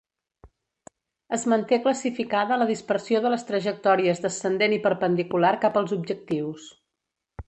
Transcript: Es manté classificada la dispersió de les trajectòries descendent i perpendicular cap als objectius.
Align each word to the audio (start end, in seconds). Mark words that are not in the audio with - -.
Es 1.35 1.43
manté 1.53 1.77
classificada 1.83 2.57
la 2.61 2.67
dispersió 2.71 3.21
de 3.25 3.31
les 3.33 3.45
trajectòries 3.51 4.23
descendent 4.27 4.75
i 4.79 4.83
perpendicular 4.87 5.53
cap 5.67 5.79
als 5.83 5.95
objectius. 6.03 6.67